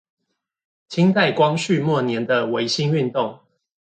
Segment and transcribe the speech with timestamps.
[0.89, 3.41] 清代光緒末年的維新運動